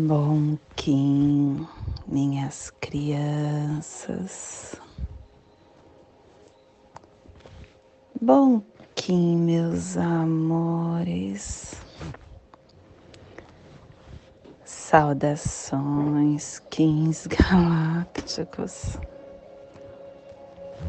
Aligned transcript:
Bom 0.00 0.56
Kim, 0.76 1.66
minhas 2.06 2.70
crianças. 2.80 4.76
Bom 8.22 8.62
Kim, 8.94 9.38
meus 9.38 9.96
amores. 9.96 11.74
Saudações, 14.64 16.60
Kings 16.70 17.26
galácticos. 17.34 18.96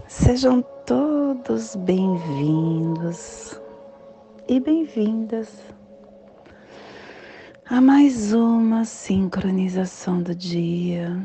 Sejam 0.08 0.62
todos 0.86 1.76
bem-vindos 1.78 3.60
e 4.48 4.60
bem-vindas 4.60 5.50
a 7.72 7.80
mais 7.80 8.34
uma 8.34 8.84
sincronização 8.84 10.24
do 10.24 10.34
dia 10.34 11.22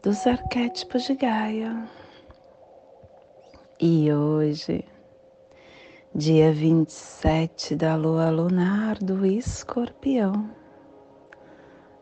dos 0.00 0.24
arquétipos 0.24 1.02
de 1.02 1.16
Gaia. 1.16 1.84
E 3.80 4.12
hoje, 4.12 4.84
dia 6.14 6.52
27 6.52 7.74
da 7.74 7.96
lua 7.96 8.30
lunar 8.30 8.98
do 8.98 9.26
escorpião, 9.26 10.48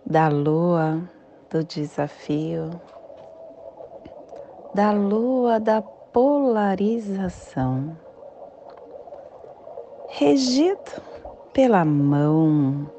da 0.04 0.28
lua 0.28 1.00
do 1.48 1.64
desafio, 1.64 2.78
da 4.74 4.92
lua 4.92 5.58
da 5.58 5.80
polarização, 5.80 7.96
regido 10.10 11.00
pela 11.54 11.86
mão 11.86 12.97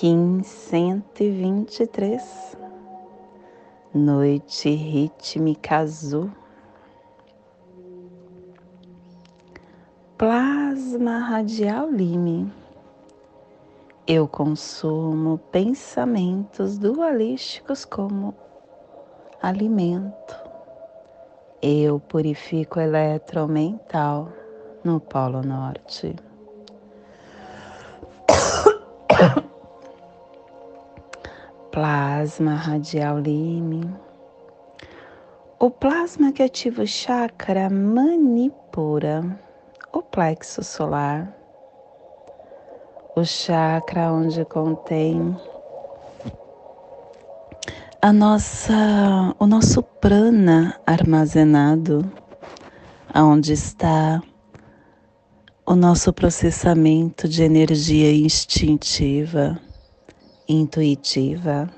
Kim 0.00 0.44
123, 0.44 2.56
Noite 3.92 4.70
Rítmica 4.70 5.78
Azul, 5.78 6.30
Plasma 10.16 11.18
Radial 11.18 11.90
Lime. 11.90 12.52
Eu 14.06 14.28
consumo 14.28 15.38
pensamentos 15.50 16.78
dualísticos 16.78 17.84
como 17.84 18.36
alimento. 19.42 20.36
Eu 21.60 21.98
purifico 21.98 22.78
eletromental 22.78 24.32
no 24.84 25.00
Polo 25.00 25.42
Norte. 25.42 26.14
plasma 31.78 32.56
radial 32.56 33.20
lime. 33.20 33.88
O 35.60 35.70
plasma 35.70 36.32
que 36.32 36.42
ativa 36.42 36.82
o 36.82 36.86
chakra 36.88 37.70
manipura, 37.70 39.22
o 39.92 40.02
plexo 40.02 40.64
solar, 40.64 41.32
o 43.14 43.24
chakra 43.24 44.10
onde 44.12 44.44
contém 44.46 45.36
a 48.02 48.12
nossa, 48.12 49.36
o 49.38 49.46
nosso 49.46 49.80
prana 49.80 50.74
armazenado, 50.84 52.04
aonde 53.14 53.52
está 53.52 54.20
o 55.64 55.76
nosso 55.76 56.12
processamento 56.12 57.28
de 57.28 57.44
energia 57.44 58.12
instintiva 58.12 59.60
intuitiva, 60.48 61.68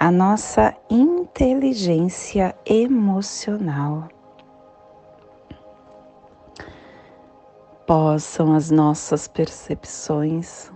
a 0.00 0.10
nossa 0.10 0.74
inteligência 0.90 2.52
emocional. 2.66 4.08
Possam 7.86 8.52
as 8.52 8.70
nossas 8.70 9.28
percepções 9.28 10.72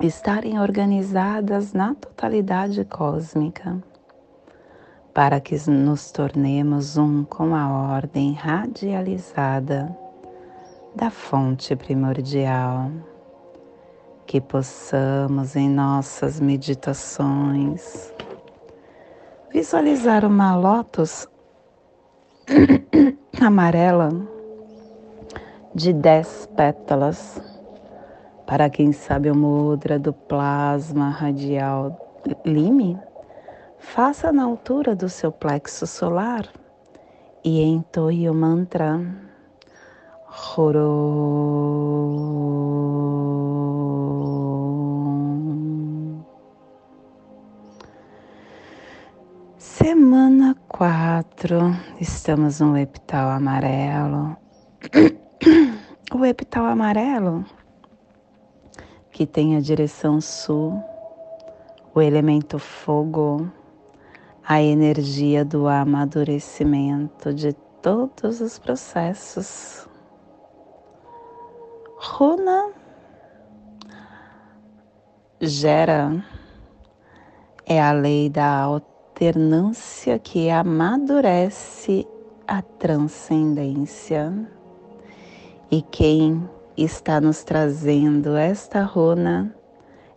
estarem 0.00 0.60
organizadas 0.60 1.72
na 1.72 1.94
totalidade 1.96 2.84
cósmica, 2.84 3.82
para 5.12 5.40
que 5.40 5.56
nos 5.68 6.12
tornemos 6.12 6.96
um 6.96 7.24
com 7.24 7.52
a 7.52 7.96
ordem 7.96 8.32
radializada 8.32 9.94
da 10.94 11.10
fonte 11.10 11.74
primordial 11.74 12.92
que 14.28 14.40
possamos 14.42 15.56
em 15.56 15.70
nossas 15.70 16.38
meditações 16.38 18.12
visualizar 19.50 20.22
uma 20.22 20.54
lótus 20.54 21.26
amarela 23.40 24.10
de 25.74 25.94
dez 25.94 26.46
pétalas. 26.54 27.40
Para 28.46 28.68
quem 28.68 28.92
sabe 28.92 29.30
o 29.30 29.34
mudra 29.34 29.98
do 29.98 30.12
plasma 30.12 31.08
radial 31.08 32.20
lime, 32.44 32.98
faça 33.78 34.30
na 34.30 34.44
altura 34.44 34.94
do 34.94 35.08
seu 35.08 35.32
plexo 35.32 35.86
solar 35.86 36.46
e 37.42 37.62
entoie 37.62 38.28
o 38.28 38.34
mantra 38.34 39.00
Horo. 40.54 42.47
Semana 49.80 50.56
4, 50.66 51.56
estamos 52.00 52.58
no 52.58 52.76
epital 52.76 53.30
amarelo. 53.30 54.36
O 56.12 56.24
epital 56.24 56.64
amarelo, 56.66 57.44
que 59.12 59.24
tem 59.24 59.56
a 59.56 59.60
direção 59.60 60.20
sul, 60.20 60.82
o 61.94 62.00
elemento 62.00 62.58
fogo, 62.58 63.48
a 64.42 64.60
energia 64.60 65.44
do 65.44 65.68
amadurecimento 65.68 67.32
de 67.32 67.52
todos 67.80 68.40
os 68.40 68.58
processos. 68.58 69.88
Runa 71.98 72.72
gera 75.40 76.24
é 77.64 77.80
a 77.80 77.92
lei 77.92 78.28
da 78.28 78.66
alternância 79.18 80.16
que 80.16 80.48
amadurece 80.48 82.06
a 82.46 82.62
transcendência. 82.62 84.32
E 85.68 85.82
quem 85.82 86.48
está 86.76 87.20
nos 87.20 87.42
trazendo 87.42 88.36
esta 88.36 88.84
runa 88.84 89.52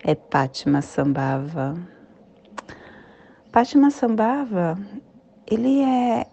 é 0.04 0.14
Pátima 0.14 0.84
Sambhava. 0.84 1.76
Pátima 3.52 3.90
Sambhava, 3.90 4.78
ele 5.50 5.82
é 5.82 6.28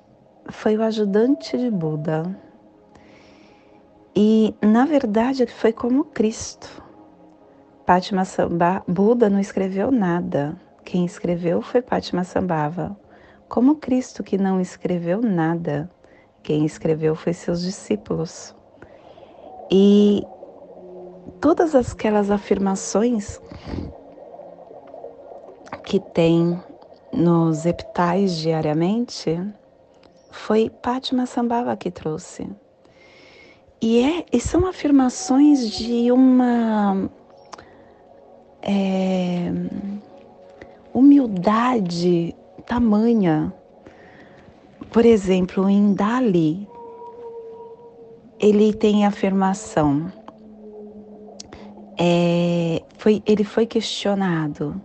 foi 0.51 0.77
o 0.77 0.83
ajudante 0.83 1.57
de 1.57 1.71
Buda. 1.71 2.39
E 4.15 4.55
na 4.61 4.85
verdade 4.85 5.47
foi 5.47 5.73
como 5.73 6.05
Cristo. 6.05 6.83
Pátima 7.87 8.27
Sambhava, 8.27 8.85
Buda 8.87 9.31
não 9.31 9.41
escreveu 9.41 9.91
nada 9.91 10.68
quem 10.89 11.05
escreveu 11.05 11.61
foi 11.61 11.83
Pátima 11.83 12.25
Sambhava. 12.25 12.99
Como 13.47 13.77
Cristo 13.77 14.23
que 14.23 14.39
não 14.39 14.59
escreveu 14.59 15.21
nada, 15.21 15.91
quem 16.43 16.65
escreveu 16.65 17.15
foi 17.15 17.35
seus 17.35 17.61
discípulos. 17.61 18.57
E 19.71 20.23
todas 21.43 21.75
aquelas 21.75 22.31
afirmações 22.31 23.39
que 25.85 26.01
tem 26.01 26.59
nos 27.13 27.67
epitais 27.67 28.35
diariamente 28.39 29.39
foi 30.31 30.71
Pátima 30.71 31.27
Sambhava 31.27 31.77
que 31.77 31.91
trouxe. 31.91 32.51
E, 33.79 34.01
é, 34.01 34.25
e 34.33 34.41
são 34.41 34.67
afirmações 34.67 35.71
de 35.71 36.11
uma 36.11 37.11
é, 38.63 39.53
humildade 40.99 42.35
tamanha. 42.67 43.53
Por 44.91 45.05
exemplo, 45.07 45.69
em 45.69 45.95
Dali, 45.95 46.69
ele 48.41 48.73
tem 48.73 49.05
a 49.05 49.09
afirmação. 49.09 50.13
É, 51.97 52.83
foi, 52.97 53.23
ele 53.27 53.45
foi 53.45 53.67
questionado. 53.67 54.81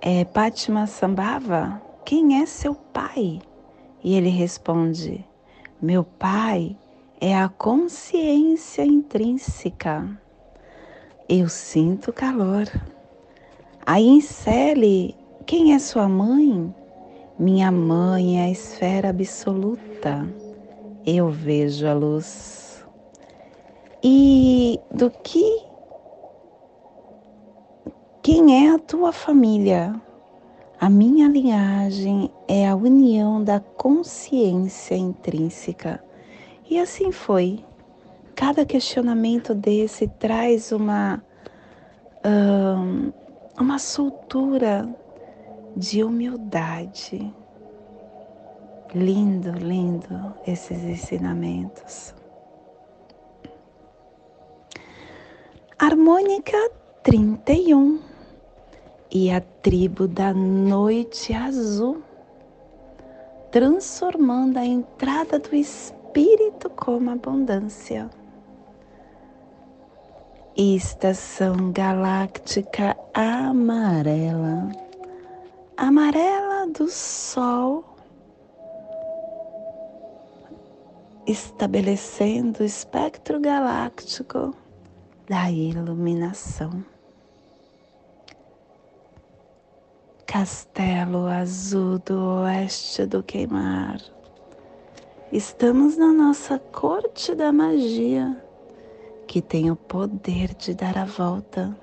É, 0.00 0.24
Pátima 0.24 0.86
Sambhava, 0.86 1.80
quem 2.04 2.40
é 2.40 2.46
seu 2.46 2.74
pai? 2.74 3.40
E 4.02 4.14
ele 4.14 4.30
responde: 4.30 5.24
Meu 5.80 6.04
pai 6.04 6.76
é 7.20 7.36
a 7.36 7.48
consciência 7.48 8.84
intrínseca. 8.84 10.08
Eu 11.28 11.48
sinto 11.48 12.12
calor. 12.12 12.66
Aí 13.84 14.06
insere 14.06 15.16
quem 15.44 15.74
é 15.74 15.78
sua 15.78 16.08
mãe? 16.08 16.72
Minha 17.38 17.72
mãe 17.72 18.40
é 18.40 18.44
a 18.44 18.50
esfera 18.50 19.08
absoluta. 19.10 20.28
Eu 21.04 21.28
vejo 21.30 21.86
a 21.88 21.92
luz. 21.92 22.84
E 24.02 24.78
do 24.90 25.10
que 25.10 25.62
quem 28.22 28.66
é 28.66 28.72
a 28.72 28.78
tua 28.78 29.12
família? 29.12 30.00
A 30.80 30.88
minha 30.88 31.28
linhagem 31.28 32.30
é 32.46 32.68
a 32.68 32.76
união 32.76 33.42
da 33.42 33.58
consciência 33.58 34.94
intrínseca. 34.94 36.02
E 36.70 36.78
assim 36.78 37.10
foi. 37.10 37.64
Cada 38.36 38.64
questionamento 38.64 39.54
desse 39.54 40.06
traz 40.06 40.72
uma, 40.72 41.22
uma 43.62 43.78
soltura 43.78 44.92
de 45.76 46.02
humildade. 46.02 47.32
Lindo, 48.92 49.52
lindo 49.52 50.34
esses 50.44 50.82
ensinamentos. 50.82 52.12
Harmônica 55.78 56.58
31 57.04 58.00
e 59.12 59.30
a 59.30 59.40
tribo 59.40 60.08
da 60.08 60.34
noite 60.34 61.32
azul, 61.32 62.02
transformando 63.52 64.58
a 64.58 64.66
entrada 64.66 65.38
do 65.38 65.54
Espírito 65.54 66.68
como 66.68 67.10
abundância. 67.10 68.10
Estação 70.54 71.72
galáctica 71.72 72.94
amarela, 73.14 74.70
amarela 75.78 76.66
do 76.68 76.88
Sol, 76.88 77.82
estabelecendo 81.26 82.62
o 82.62 82.66
espectro 82.66 83.40
galáctico 83.40 84.54
da 85.26 85.50
iluminação. 85.50 86.84
Castelo 90.26 91.28
Azul 91.28 91.98
do 91.98 92.42
Oeste 92.42 93.06
do 93.06 93.22
Queimar. 93.22 94.02
Estamos 95.32 95.96
na 95.96 96.12
nossa 96.12 96.58
corte 96.58 97.34
da 97.34 97.50
magia, 97.50 98.36
que 99.32 99.40
tem 99.40 99.70
o 99.70 99.76
poder 99.76 100.54
de 100.54 100.74
dar 100.74 100.98
a 100.98 101.06
volta. 101.06 101.74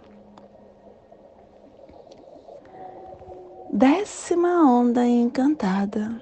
Décima 3.74 4.72
onda 4.72 5.04
encantada, 5.04 6.22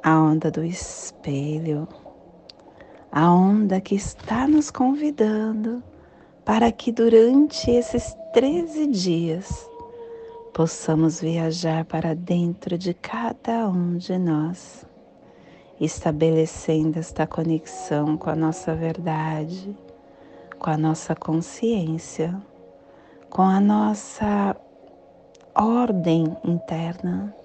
a 0.00 0.16
onda 0.16 0.52
do 0.52 0.62
espelho, 0.62 1.88
a 3.10 3.34
onda 3.34 3.80
que 3.80 3.96
está 3.96 4.46
nos 4.46 4.70
convidando 4.70 5.82
para 6.44 6.70
que 6.70 6.92
durante 6.92 7.68
esses 7.72 8.16
13 8.34 8.86
dias 8.86 9.68
possamos 10.52 11.20
viajar 11.20 11.84
para 11.86 12.14
dentro 12.14 12.78
de 12.78 12.94
cada 12.94 13.68
um 13.68 13.96
de 13.96 14.16
nós, 14.16 14.86
estabelecendo 15.80 17.00
esta 17.00 17.26
conexão 17.26 18.16
com 18.16 18.30
a 18.30 18.36
nossa 18.36 18.76
verdade, 18.76 19.76
com 20.64 20.70
a 20.70 20.78
nossa 20.78 21.14
consciência, 21.14 22.34
com 23.28 23.42
a 23.42 23.60
nossa 23.60 24.56
ordem 25.54 26.34
interna. 26.42 27.36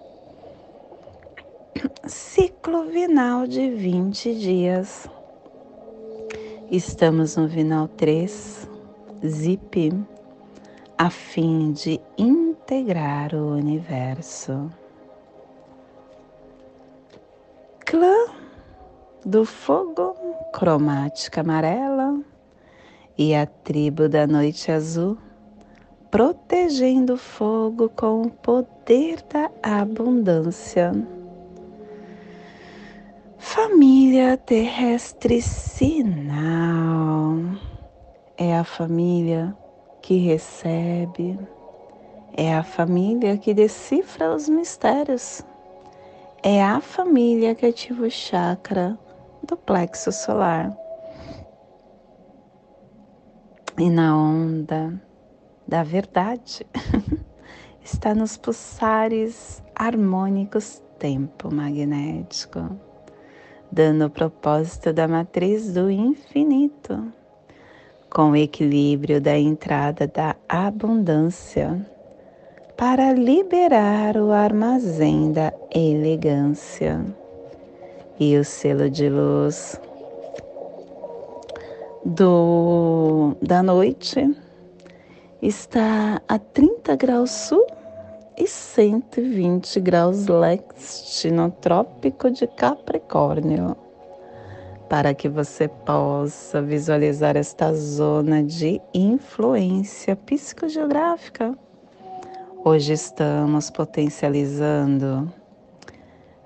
Ciclo 2.08 2.86
vinal 2.86 3.46
de 3.46 3.72
20 3.72 4.36
dias. 4.36 5.10
Estamos 6.72 7.36
no 7.36 7.46
vinal 7.46 7.90
3, 7.90 8.70
zip, 9.28 9.94
a 10.98 11.10
fim 11.10 11.74
de 11.74 12.00
integrar 12.18 13.36
o 13.36 13.52
universo. 13.52 14.72
Clã 17.86 18.28
do 19.26 19.44
fogo, 19.44 20.16
cromática 20.54 21.42
amarela, 21.42 21.99
e 23.20 23.36
a 23.36 23.46
tribo 23.46 24.08
da 24.08 24.26
noite 24.26 24.72
azul, 24.72 25.18
protegendo 26.10 27.16
o 27.16 27.18
fogo 27.18 27.90
com 27.90 28.22
o 28.22 28.30
poder 28.32 29.22
da 29.32 29.52
abundância. 29.62 30.94
Família 33.38 34.38
terrestre 34.38 35.42
sinal 35.42 36.16
é 38.38 38.58
a 38.58 38.64
família 38.64 39.54
que 40.02 40.18
recebe 40.18 41.38
é 42.42 42.56
a 42.56 42.64
família 42.64 43.38
que 43.38 43.54
decifra 43.54 44.34
os 44.34 44.48
mistérios. 44.48 45.42
É 46.42 46.64
a 46.64 46.80
família 46.80 47.54
que 47.54 47.66
ativa 47.66 48.06
o 48.06 48.10
chakra 48.10 48.98
do 49.44 49.58
plexo 49.58 50.10
solar. 50.10 50.74
E 53.80 53.90
na 53.90 54.14
onda 54.14 55.02
da 55.66 55.84
verdade 55.84 56.68
está 57.82 58.14
nos 58.14 58.36
pulsares 58.36 59.64
harmônicos 59.74 60.84
tempo 61.00 61.50
magnético, 61.50 62.78
dando 63.72 64.08
o 64.08 64.10
propósito 64.10 64.92
da 64.92 65.08
matriz 65.08 65.72
do 65.72 65.90
infinito, 65.90 67.10
com 68.10 68.32
o 68.32 68.36
equilíbrio 68.36 69.22
da 69.22 69.40
entrada 69.40 70.06
da 70.08 70.36
abundância 70.50 71.80
para 72.76 73.14
liberar 73.14 74.18
o 74.18 74.34
armazém 74.34 75.32
da 75.32 75.54
elegância 75.74 77.00
e 78.20 78.36
o 78.38 78.44
selo 78.44 78.90
de 78.90 79.08
luz 79.08 79.80
do, 82.06 83.36
da 83.42 83.62
noite 83.64 84.36
está 85.42 86.22
a 86.28 86.40
30 86.40 86.96
graus 86.96 87.32
sul 87.32 87.66
e 88.38 88.48
120 88.48 89.80
graus 89.80 90.28
leste 90.28 91.30
no 91.32 91.52
trópico 91.52 92.30
de 92.32 92.48
Capricórnio, 92.48 93.76
para 94.90 95.14
que 95.14 95.28
você 95.28 95.68
possa 95.68 96.62
visualizar 96.62 97.36
esta 97.36 97.74
zona 97.74 98.44
de 98.44 98.82
influência 98.94 100.16
psicogeográfica 100.16 101.58
Hoje 102.62 102.92
estamos 102.92 103.70
potencializando 103.70 105.32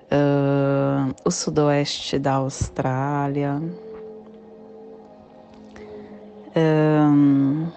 uh, 0.04 1.12
o 1.24 1.30
sudoeste 1.30 2.20
da 2.20 2.34
Austrália, 2.34 3.60
um, 6.56 7.68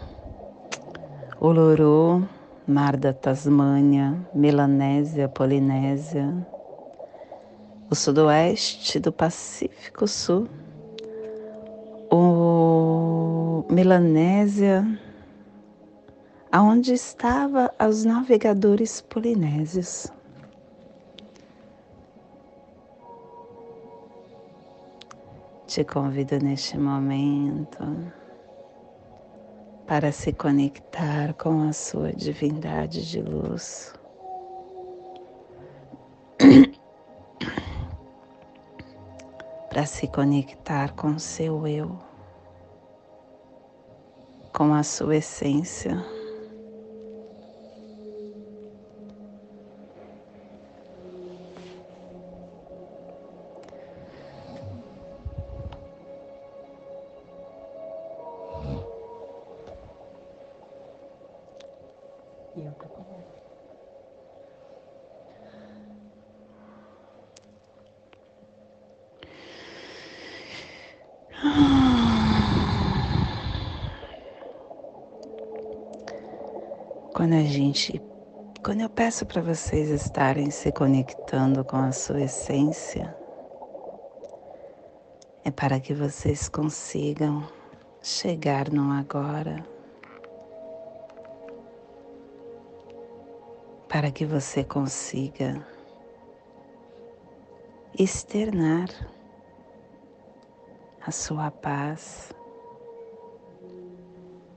Uluru, 1.42 2.28
Mar 2.68 2.98
da 2.98 3.14
Tasmânia, 3.14 4.16
Melanésia, 4.34 5.30
Polinésia, 5.30 6.34
o 7.90 7.96
sudoeste 7.96 9.00
do 9.00 9.12
Pacífico 9.12 10.08
Sul, 10.08 10.48
o 12.12 13.64
Melanésia, 13.70 14.86
aonde 16.52 16.94
estavam 16.94 17.70
os 17.88 18.04
navegadores 18.04 19.02
polinésios. 19.02 20.12
Te 25.66 25.84
convido 25.84 26.40
neste 26.40 26.78
momento 26.78 27.84
para 29.88 30.12
se 30.12 30.34
conectar 30.34 31.34
com 31.36 31.68
a 31.68 31.72
sua 31.72 32.12
divindade 32.12 33.10
de 33.10 33.22
luz. 33.22 33.94
para 39.70 39.86
se 39.86 40.08
conectar 40.08 40.94
com 40.94 41.18
seu 41.20 41.66
eu, 41.68 41.98
com 44.52 44.74
a 44.74 44.82
sua 44.84 45.18
essência. 45.18 46.17
Peço 78.98 79.28
para 79.28 79.44
vocês 79.44 79.90
estarem 79.92 80.50
se 80.50 80.72
conectando 80.72 81.64
com 81.64 81.78
a 81.78 81.92
sua 81.92 82.24
essência, 82.24 83.16
é 85.46 85.52
para 85.52 85.80
que 85.80 85.94
vocês 85.94 86.50
consigam 86.50 87.48
chegar 88.02 88.72
no 88.72 88.92
agora, 88.92 89.64
para 93.88 94.10
que 94.10 94.26
você 94.26 94.64
consiga 94.64 95.64
externar 98.00 98.90
a 101.06 101.12
sua 101.12 101.52
paz, 101.52 102.34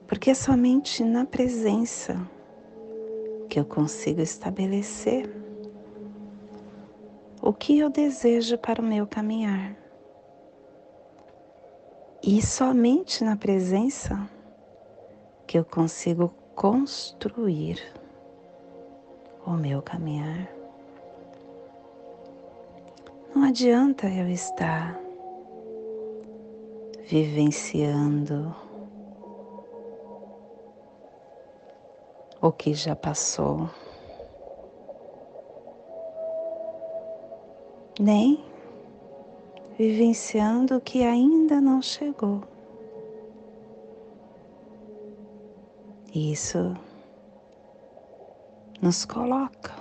porque 0.09 0.31
é 0.31 0.35
somente 0.35 1.05
na 1.05 1.27
presença 1.27 2.40
que 3.51 3.59
eu 3.59 3.65
consigo 3.65 4.21
estabelecer 4.21 5.29
o 7.43 7.53
que 7.53 7.81
eu 7.81 7.91
desejo 7.91 8.57
para 8.57 8.81
o 8.81 8.85
meu 8.85 9.09
caminhar. 9.09 9.77
E 12.23 12.41
somente 12.41 13.25
na 13.25 13.37
presença 13.37 14.29
que 15.49 15.59
eu 15.59 15.65
consigo 15.65 16.33
construir 16.55 17.83
o 19.45 19.53
meu 19.53 19.83
caminhar. 19.83 20.49
Não 23.35 23.43
adianta 23.45 24.07
eu 24.07 24.29
estar 24.29 24.97
vivenciando 27.09 28.55
o 32.41 32.51
que 32.51 32.73
já 32.73 32.97
passou, 32.97 33.69
nem 37.99 38.43
vivenciando 39.77 40.77
o 40.77 40.81
que 40.81 41.05
ainda 41.05 41.61
não 41.61 41.83
chegou. 41.83 42.43
Isso 46.15 46.75
nos 48.81 49.05
coloca 49.05 49.75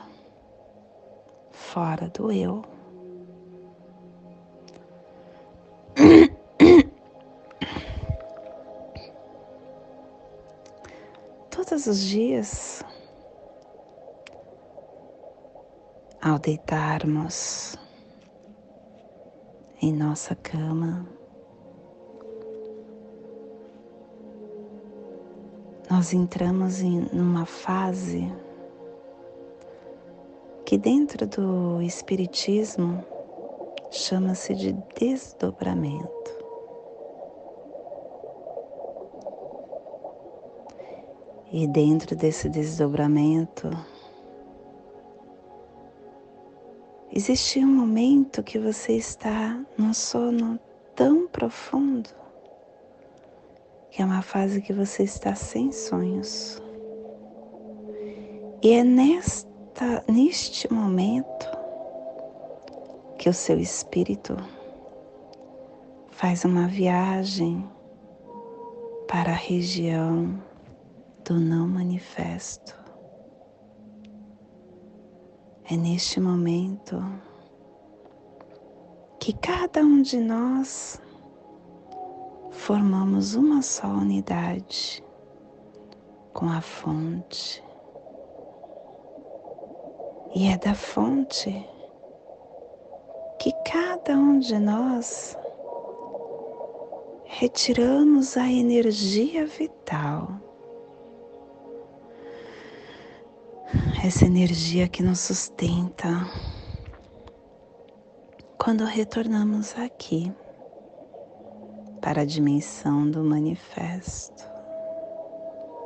fora 1.51 2.09
do 2.09 2.31
eu. 2.31 2.63
Todos 11.69 11.85
os 11.85 12.03
dias, 12.03 12.83
ao 16.19 16.39
deitarmos, 16.39 17.75
em 19.79 19.93
nossa 19.93 20.33
cama. 20.33 21.07
Nós 25.91 26.11
entramos 26.11 26.81
em 26.81 27.01
uma 27.13 27.45
fase 27.45 28.33
que 30.65 30.75
dentro 30.75 31.27
do 31.27 31.83
espiritismo 31.83 33.05
chama-se 33.91 34.55
de 34.55 34.73
desdobramento. 34.99 36.18
E 41.51 41.67
dentro 41.67 42.15
desse 42.15 42.47
desdobramento 42.49 43.69
Existe 47.11 47.59
um 47.59 47.67
momento 47.67 48.43
que 48.43 48.59
você 48.59 48.93
está 48.93 49.59
num 49.75 49.93
sono 49.93 50.59
tão 50.95 51.27
profundo 51.27 52.09
que 53.89 54.01
é 54.01 54.05
uma 54.05 54.21
fase 54.21 54.61
que 54.61 54.71
você 54.71 55.03
está 55.03 55.33
sem 55.33 55.71
sonhos. 55.71 56.61
E 58.61 58.73
é 58.73 58.83
nesta, 58.83 60.03
neste 60.07 60.71
momento 60.71 61.47
que 63.17 63.27
o 63.27 63.33
seu 63.33 63.59
espírito 63.59 64.37
faz 66.11 66.45
uma 66.45 66.67
viagem 66.67 67.67
para 69.07 69.31
a 69.31 69.35
região 69.35 70.41
do 71.29 71.39
não 71.39 71.67
manifesto. 71.67 72.75
É 75.69 75.77
neste 75.77 76.19
momento 76.19 76.99
que 79.19 79.33
cada 79.33 79.81
um 79.81 80.01
de 80.01 80.19
nós 80.19 80.99
formamos 82.49 83.35
uma 83.35 83.61
só 83.61 83.89
unidade 83.89 85.03
com 86.33 86.49
a 86.49 86.61
fonte. 86.61 87.63
E 90.33 90.47
é 90.47 90.57
da 90.57 90.73
fonte 90.73 91.63
que 93.37 93.51
cada 93.71 94.17
um 94.17 94.39
de 94.39 94.57
nós 94.57 95.37
retiramos 97.25 98.35
a 98.35 98.51
energia 98.51 99.45
vital 99.45 100.48
essa 104.03 104.25
energia 104.25 104.87
que 104.87 105.03
nos 105.03 105.19
sustenta 105.19 106.25
quando 108.57 108.85
retornamos 108.85 109.77
aqui 109.77 110.31
para 112.01 112.21
a 112.21 112.25
dimensão 112.25 113.11
do 113.11 113.21
manifesto, 113.23 114.43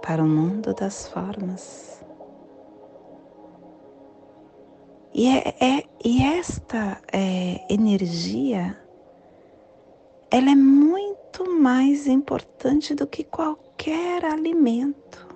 para 0.03 0.23
o 0.23 0.27
mundo 0.27 0.75
das 0.75 1.07
formas. 1.07 2.03
E, 5.11 5.27
é, 5.27 5.55
é 5.59 5.83
e 6.05 6.23
esta 6.23 7.01
é, 7.11 7.65
energia, 7.67 8.77
ela 10.29 10.51
é 10.51 10.55
muito 10.55 11.49
mais 11.49 12.05
importante 12.05 12.93
do 12.93 13.07
que 13.07 13.23
qualquer 13.23 14.23
alimento. 14.23 15.32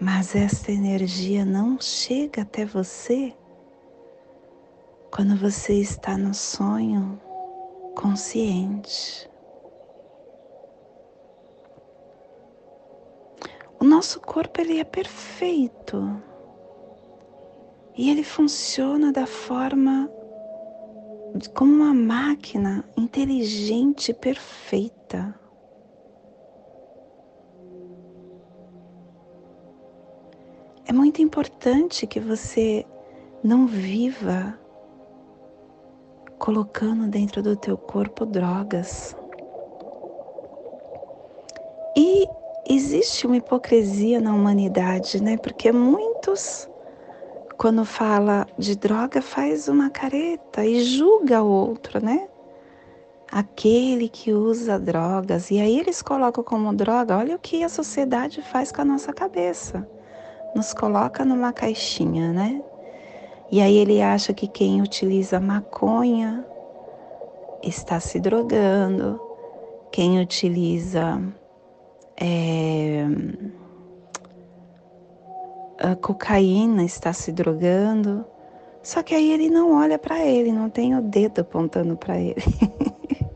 Mas 0.00 0.34
esta 0.34 0.72
energia 0.72 1.44
não 1.44 1.78
chega 1.78 2.40
até 2.40 2.64
você 2.64 3.36
quando 5.10 5.36
você 5.36 5.74
está 5.74 6.16
no 6.16 6.32
sonho 6.32 7.20
consciente. 7.94 9.28
O 13.78 13.84
nosso 13.84 14.20
corpo 14.20 14.60
ele 14.60 14.78
é 14.78 14.84
perfeito 14.84 16.22
e 17.94 18.10
ele 18.10 18.24
funciona 18.24 19.12
da 19.12 19.26
forma 19.26 20.10
como 21.54 21.72
uma 21.72 21.92
máquina 21.92 22.84
inteligente 22.96 24.14
perfeita. 24.14 25.39
É 30.90 30.92
muito 30.92 31.22
importante 31.22 32.04
que 32.04 32.18
você 32.18 32.84
não 33.44 33.64
viva 33.64 34.58
colocando 36.36 37.06
dentro 37.06 37.40
do 37.40 37.54
teu 37.54 37.76
corpo 37.78 38.26
drogas. 38.26 39.14
E 41.96 42.26
existe 42.68 43.24
uma 43.24 43.36
hipocrisia 43.36 44.20
na 44.20 44.34
humanidade, 44.34 45.22
né? 45.22 45.36
Porque 45.36 45.70
muitos 45.70 46.68
quando 47.56 47.84
fala 47.84 48.44
de 48.58 48.74
droga 48.74 49.22
faz 49.22 49.68
uma 49.68 49.90
careta 49.90 50.66
e 50.66 50.82
julga 50.82 51.40
o 51.40 51.48
outro, 51.48 52.04
né? 52.04 52.28
Aquele 53.30 54.08
que 54.08 54.32
usa 54.32 54.76
drogas. 54.76 55.52
E 55.52 55.60
aí 55.60 55.78
eles 55.78 56.02
colocam 56.02 56.42
como 56.42 56.74
droga, 56.74 57.16
olha 57.16 57.36
o 57.36 57.38
que 57.38 57.62
a 57.62 57.68
sociedade 57.68 58.42
faz 58.42 58.72
com 58.72 58.82
a 58.82 58.84
nossa 58.84 59.12
cabeça 59.12 59.88
nos 60.54 60.72
coloca 60.72 61.24
numa 61.24 61.52
caixinha, 61.52 62.32
né? 62.32 62.62
E 63.50 63.60
aí 63.60 63.76
ele 63.76 64.00
acha 64.00 64.32
que 64.32 64.46
quem 64.46 64.80
utiliza 64.80 65.40
maconha 65.40 66.44
está 67.62 67.98
se 67.98 68.20
drogando, 68.20 69.20
quem 69.90 70.20
utiliza 70.20 71.20
é, 72.16 73.04
cocaína, 76.00 76.84
está 76.84 77.12
se 77.12 77.32
drogando. 77.32 78.24
Só 78.82 79.02
que 79.02 79.14
aí 79.14 79.30
ele 79.32 79.50
não 79.50 79.76
olha 79.76 79.98
para 79.98 80.24
ele, 80.24 80.52
não 80.52 80.70
tem 80.70 80.96
o 80.96 81.02
dedo 81.02 81.40
apontando 81.40 81.96
para 81.96 82.18
ele. 82.18 82.42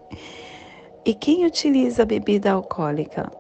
e 1.05 1.13
quem 1.13 1.45
utiliza 1.45 2.05
bebida 2.05 2.53
alcoólica? 2.53 3.31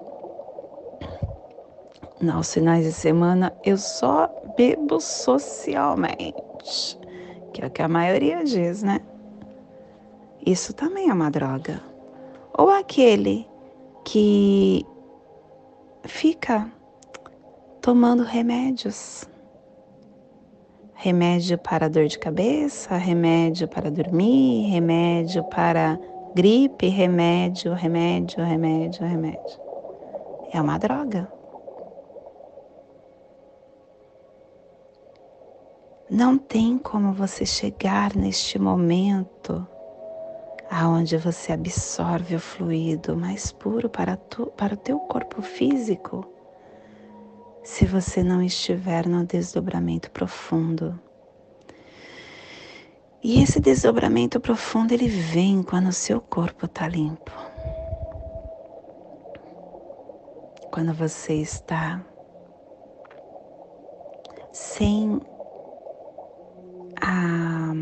Nos 2.20 2.54
finais 2.54 2.84
de 2.84 2.92
semana 2.92 3.52
eu 3.64 3.76
só 3.76 4.28
bebo 4.56 5.00
socialmente, 5.00 6.98
que 7.52 7.62
é 7.62 7.66
o 7.66 7.70
que 7.70 7.82
a 7.82 7.88
maioria 7.88 8.44
diz, 8.44 8.82
né? 8.82 9.00
Isso 10.46 10.72
também 10.74 11.10
é 11.10 11.12
uma 11.12 11.30
droga. 11.30 11.80
Ou 12.56 12.70
aquele 12.70 13.48
que 14.04 14.86
fica 16.04 16.70
tomando 17.80 18.22
remédios. 18.22 19.28
Remédio 20.94 21.58
para 21.58 21.88
dor 21.88 22.06
de 22.06 22.18
cabeça, 22.18 22.96
remédio 22.96 23.68
para 23.68 23.90
dormir, 23.90 24.70
remédio 24.70 25.44
para 25.44 25.98
gripe, 26.34 26.88
remédio, 26.88 27.74
remédio, 27.74 28.44
remédio, 28.44 29.04
remédio. 29.06 29.60
É 30.52 30.60
uma 30.60 30.78
droga. 30.78 31.28
Não 36.10 36.36
tem 36.36 36.76
como 36.76 37.14
você 37.14 37.46
chegar 37.46 38.14
neste 38.14 38.58
momento 38.58 39.66
aonde 40.70 41.16
você 41.16 41.52
absorve 41.52 42.36
o 42.36 42.40
fluido 42.40 43.16
mais 43.16 43.50
puro 43.50 43.88
para, 43.88 44.16
tu, 44.16 44.46
para 44.48 44.74
o 44.74 44.76
teu 44.76 44.98
corpo 44.98 45.40
físico, 45.40 46.26
se 47.62 47.86
você 47.86 48.22
não 48.22 48.42
estiver 48.42 49.06
no 49.06 49.24
desdobramento 49.24 50.10
profundo. 50.10 50.98
E 53.22 53.42
esse 53.42 53.58
desdobramento 53.58 54.38
profundo 54.38 54.92
ele 54.92 55.08
vem 55.08 55.62
quando 55.62 55.88
o 55.88 55.92
seu 55.92 56.20
corpo 56.20 56.66
está 56.66 56.86
limpo. 56.86 57.32
Quando 60.70 60.92
você 60.92 61.34
está 61.34 62.04
sem 64.52 65.20
a 67.00 67.72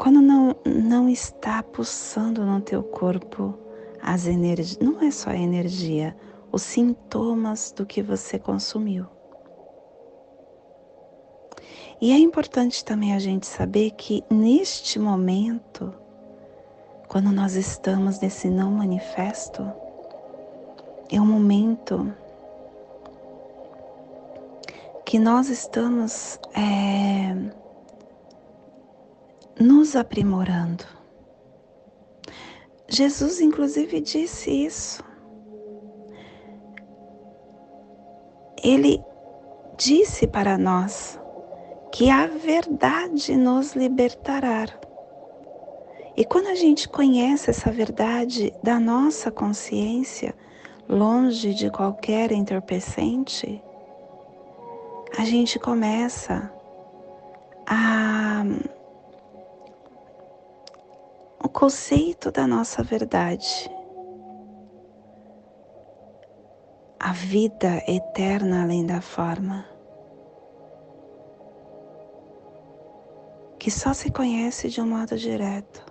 quando 0.00 0.22
não, 0.22 0.56
não 0.64 1.10
está 1.10 1.62
pulsando 1.62 2.42
no 2.42 2.58
teu 2.62 2.82
corpo 2.82 3.54
as 4.02 4.26
energias, 4.26 4.78
não 4.78 4.98
é 5.02 5.10
só 5.10 5.28
a 5.28 5.36
energia, 5.36 6.16
os 6.50 6.62
sintomas 6.62 7.70
do 7.70 7.84
que 7.84 8.02
você 8.02 8.38
consumiu. 8.38 9.04
E 12.00 12.12
é 12.12 12.18
importante 12.18 12.82
também 12.82 13.14
a 13.14 13.18
gente 13.18 13.46
saber 13.46 13.90
que 13.90 14.24
neste 14.30 14.98
momento, 14.98 15.92
quando 17.06 17.30
nós 17.30 17.54
estamos 17.54 18.20
nesse 18.20 18.48
não 18.48 18.70
manifesto, 18.70 19.70
é 21.12 21.20
um 21.20 21.26
momento 21.26 22.10
que 25.10 25.18
nós 25.18 25.48
estamos 25.48 26.38
é, 26.54 27.34
nos 29.58 29.96
aprimorando. 29.96 30.84
Jesus, 32.88 33.40
inclusive, 33.40 34.00
disse 34.00 34.52
isso. 34.66 35.02
Ele 38.62 39.02
disse 39.76 40.28
para 40.28 40.56
nós 40.56 41.18
que 41.90 42.08
a 42.08 42.28
verdade 42.28 43.36
nos 43.36 43.72
libertará. 43.72 44.68
E 46.16 46.24
quando 46.24 46.46
a 46.46 46.54
gente 46.54 46.88
conhece 46.88 47.50
essa 47.50 47.72
verdade 47.72 48.54
da 48.62 48.78
nossa 48.78 49.28
consciência, 49.28 50.36
longe 50.88 51.52
de 51.52 51.68
qualquer 51.68 52.30
entorpecente, 52.30 53.60
a 55.18 55.24
gente 55.24 55.58
começa 55.58 56.52
a 57.66 58.44
o 61.42 61.48
conceito 61.48 62.30
da 62.30 62.46
nossa 62.46 62.82
verdade. 62.82 63.70
A 66.98 67.12
vida 67.12 67.82
eterna 67.88 68.62
além 68.62 68.84
da 68.84 69.00
forma, 69.00 69.66
que 73.58 73.70
só 73.70 73.92
se 73.94 74.10
conhece 74.10 74.68
de 74.68 74.80
um 74.80 74.86
modo 74.86 75.16
direto. 75.16 75.84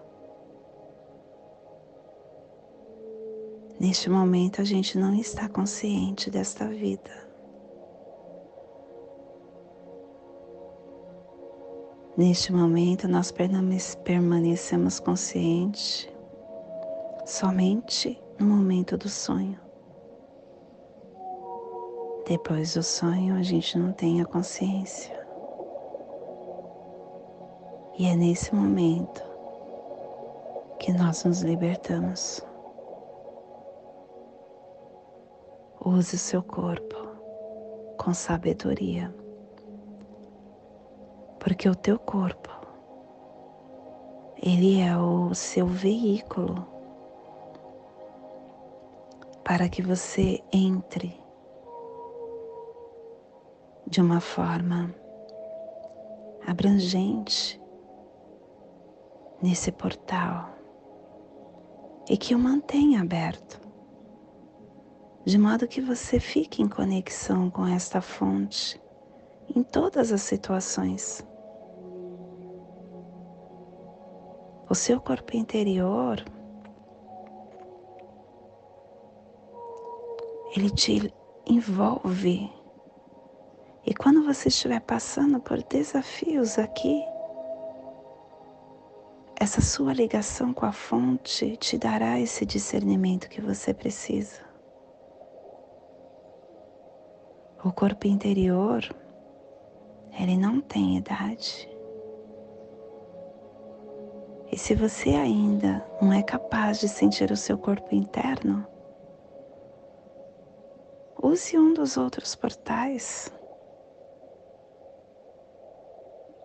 Neste 3.80 4.10
momento 4.10 4.62
a 4.62 4.66
gente 4.66 4.98
não 4.98 5.16
está 5.16 5.50
consciente 5.50 6.30
desta 6.30 6.68
vida. 6.68 7.29
Neste 12.20 12.52
momento, 12.52 13.08
nós 13.08 13.32
permanecemos 13.32 15.00
conscientes 15.00 16.06
somente 17.26 18.22
no 18.38 18.46
momento 18.46 18.98
do 18.98 19.08
sonho. 19.08 19.58
Depois 22.28 22.74
do 22.74 22.84
sonho, 22.84 23.36
a 23.36 23.42
gente 23.42 23.78
não 23.78 23.94
tem 23.94 24.20
a 24.20 24.26
consciência. 24.26 25.18
E 27.98 28.06
é 28.06 28.18
nesse 28.18 28.54
momento 28.54 29.24
que 30.78 30.92
nós 30.92 31.24
nos 31.24 31.42
libertamos. 31.42 32.46
Use 35.86 36.16
o 36.18 36.20
seu 36.20 36.44
corpo 36.44 36.98
com 37.98 38.14
sabedoria 38.14 39.10
porque 41.40 41.70
o 41.70 41.76
teu 41.76 41.98
corpo 41.98 42.50
ele 44.42 44.80
é 44.80 44.98
o 44.98 45.34
seu 45.34 45.68
veículo 45.68 46.66
para 49.44 49.68
que 49.68 49.82
você 49.82 50.42
entre 50.54 51.20
de 53.88 54.00
uma 54.00 54.22
forma 54.22 54.94
abrangente 56.46 57.60
nesse 59.42 59.72
portal 59.72 60.50
e 62.10 62.18
que 62.18 62.34
o 62.34 62.40
mantenha 62.40 63.02
aberto, 63.02 63.60
de 65.26 65.38
modo 65.38 65.68
que 65.68 65.82
você 65.82 66.20
fique 66.20 66.62
em 66.62 66.68
conexão 66.68 67.50
com 67.50 67.66
esta 67.68 68.02
fonte 68.02 68.82
em 69.56 69.64
todas 69.64 70.12
as 70.12 70.22
situações. 70.22 71.28
O 74.70 74.76
seu 74.76 75.02
corpo 75.02 75.36
interior, 75.36 76.24
ele 80.56 80.70
te 80.70 81.14
envolve. 81.46 82.52
E 83.86 83.94
quando 83.96 84.24
você 84.24 84.50
estiver 84.50 84.80
passando 84.82 85.40
por 85.40 85.64
desafios 85.64 86.60
aqui, 86.60 87.02
essa 89.36 89.62
sua 89.62 89.94
ligação 89.94 90.54
com 90.54 90.66
a 90.66 90.72
fonte 90.72 91.56
te 91.58 91.78
dará 91.78 92.20
esse 92.20 92.46
discernimento 92.46 93.30
que 93.30 93.42
você 93.42 93.74
precisa. 93.74 94.42
O 97.64 97.72
corpo 97.72 98.06
interior, 98.06 98.84
ele 100.20 100.38
não 100.38 100.62
tem 100.62 100.98
idade. 100.98 101.69
E 104.52 104.58
se 104.58 104.74
você 104.74 105.10
ainda 105.12 105.86
não 106.02 106.12
é 106.12 106.24
capaz 106.24 106.80
de 106.80 106.88
sentir 106.88 107.32
o 107.32 107.38
seu 107.38 107.58
corpo 107.58 107.94
interno, 107.94 108.66
use 111.22 111.58
um 111.58 111.74
dos 111.74 111.98
outros 111.98 112.36
portais, 112.36 113.32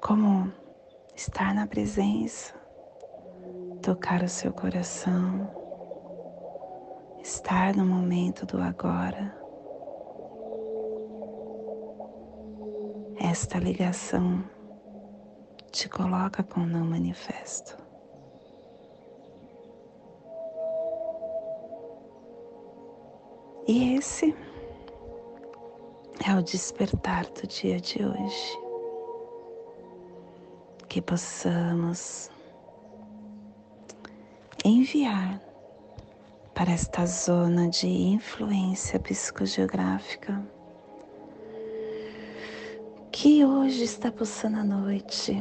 como 0.02 0.52
estar 1.16 1.54
na 1.54 1.66
presença, 1.66 2.54
tocar 3.80 4.22
o 4.22 4.28
seu 4.28 4.52
coração, 4.52 5.48
estar 7.22 7.74
no 7.74 7.86
momento 7.86 8.44
do 8.44 8.60
agora. 8.60 9.34
Esta 13.18 13.58
ligação 13.58 14.44
te 15.72 15.88
coloca 15.88 16.42
com 16.42 16.60
o 16.60 16.66
não 16.66 16.84
manifesto. 16.84 17.83
E 23.66 23.94
esse 23.94 24.34
é 26.26 26.34
o 26.34 26.42
despertar 26.42 27.24
do 27.26 27.46
dia 27.46 27.80
de 27.80 28.04
hoje. 28.04 28.58
Que 30.86 31.00
possamos 31.00 32.30
enviar 34.62 35.40
para 36.54 36.72
esta 36.72 37.06
zona 37.06 37.70
de 37.70 37.86
influência 37.86 39.00
psicogeográfica 39.00 40.44
que 43.10 43.44
hoje 43.46 43.84
está 43.84 44.12
pulsando 44.12 44.58
a 44.58 44.64
noite, 44.64 45.38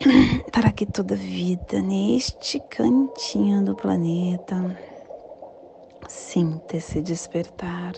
para 0.52 0.70
que 0.72 0.84
toda 0.84 1.16
vida 1.16 1.80
neste 1.80 2.60
cantinho 2.60 3.64
do 3.64 3.74
planeta 3.74 4.76
sinta 6.08 6.76
esse 6.76 7.00
despertar 7.00 7.94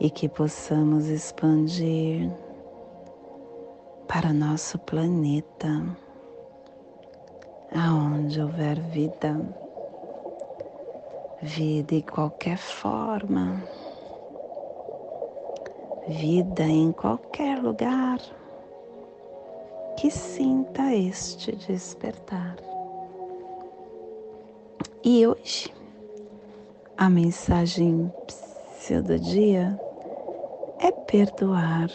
e 0.00 0.08
que 0.08 0.28
possamos 0.28 1.08
expandir 1.08 2.30
para 4.08 4.32
nosso 4.32 4.78
planeta, 4.78 5.84
aonde 7.74 8.40
houver 8.40 8.80
vida, 8.80 9.40
vida 11.42 11.96
de 11.96 12.02
qualquer 12.02 12.58
forma 12.58 13.62
vida 16.06 16.64
em 16.64 16.92
qualquer 16.92 17.62
lugar 17.62 18.18
que 19.96 20.10
sinta 20.10 20.94
este 20.94 21.56
despertar. 21.56 22.56
E 25.02 25.26
hoje, 25.26 25.72
a 26.96 27.10
mensagem 27.10 28.12
do 29.02 29.18
dia 29.18 29.78
é 30.78 30.90
perdoar. 30.90 31.90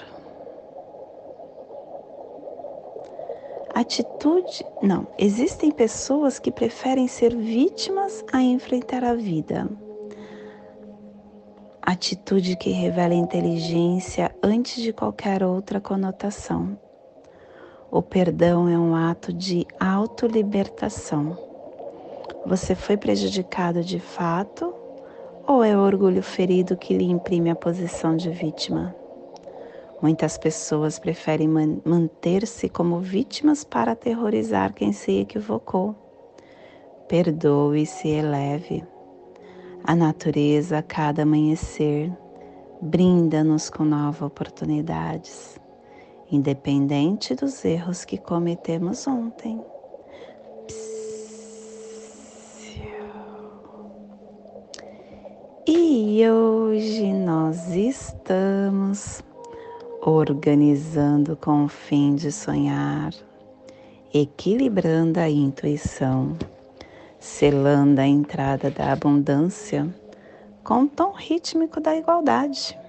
Atitude, 3.73 4.65
não, 4.81 5.07
existem 5.17 5.71
pessoas 5.71 6.39
que 6.39 6.51
preferem 6.51 7.07
ser 7.07 7.35
vítimas 7.35 8.23
a 8.31 8.41
enfrentar 8.41 9.03
a 9.03 9.13
vida 9.13 9.69
atitude 11.89 12.55
que 12.55 12.69
revela 12.69 13.15
inteligência 13.15 14.33
antes 14.43 14.81
de 14.81 14.93
qualquer 14.93 15.43
outra 15.43 15.81
conotação. 15.81 16.77
O 17.89 17.99
perdão 17.99 18.69
é 18.69 18.77
um 18.77 18.93
ato 18.93 19.33
de 19.33 19.65
autolibertação. 19.79 21.35
Você 22.45 22.75
foi 22.75 22.95
prejudicado 22.95 23.83
de 23.83 23.99
fato 23.99 24.71
ou 25.49 25.63
é 25.63 25.75
o 25.75 25.79
orgulho 25.79 26.21
ferido 26.21 26.77
que 26.77 26.95
lhe 26.95 27.05
imprime 27.05 27.49
a 27.49 27.55
posição 27.55 28.15
de 28.15 28.29
vítima? 28.29 28.95
Muitas 29.99 30.37
pessoas 30.37 30.99
preferem 30.99 31.47
man 31.47 31.81
manter-se 31.83 32.69
como 32.69 32.99
vítimas 32.99 33.63
para 33.63 33.93
aterrorizar 33.93 34.75
quem 34.75 34.93
se 34.93 35.21
equivocou. 35.21 35.95
Perdoe 37.07 37.81
e 37.81 37.85
se 37.87 38.09
eleve. 38.09 38.83
A 39.83 39.95
natureza, 39.95 40.77
a 40.77 40.83
cada 40.83 41.23
amanhecer, 41.23 42.15
brinda-nos 42.79 43.71
com 43.71 43.83
novas 43.83 44.21
oportunidades, 44.21 45.59
independente 46.31 47.33
dos 47.33 47.65
erros 47.65 48.05
que 48.05 48.19
cometemos 48.19 49.07
ontem. 49.07 49.59
E 56.01 56.25
hoje 56.29 57.11
nós 57.11 57.75
estamos 57.75 59.21
organizando 60.01 61.35
com 61.35 61.65
o 61.65 61.67
fim 61.67 62.15
de 62.15 62.31
sonhar, 62.31 63.11
equilibrando 64.13 65.19
a 65.19 65.29
intuição 65.29 66.37
selando 67.19 67.99
a 67.99 68.07
entrada 68.07 68.71
da 68.71 68.93
abundância 68.93 69.93
com 70.63 70.83
o 70.83 70.87
tom 70.87 71.11
rítmico 71.11 71.81
da 71.81 71.93
igualdade. 71.97 72.79